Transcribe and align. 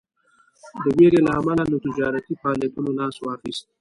د 0.83 0.85
ویرې 0.97 1.19
له 1.25 1.31
امله 1.39 1.63
له 1.71 1.77
تجارتي 1.85 2.33
فعالیتونو 2.41 2.89
لاس 2.99 3.15
واخیست. 3.19 3.65